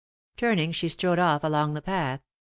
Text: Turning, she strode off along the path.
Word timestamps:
Turning, 0.35 0.71
she 0.71 0.87
strode 0.89 1.19
off 1.19 1.43
along 1.43 1.75
the 1.75 1.79
path. 1.83 2.21